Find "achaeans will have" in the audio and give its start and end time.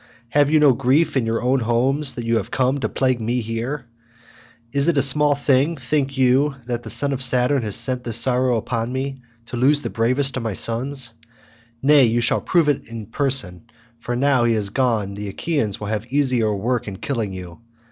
15.27-16.11